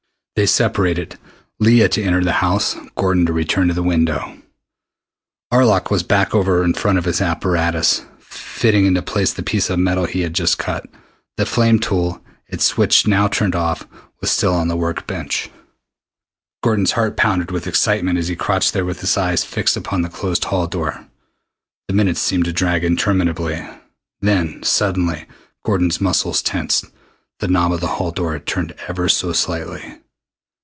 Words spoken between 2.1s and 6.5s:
the house, Gordon to return to the window. Arlok was back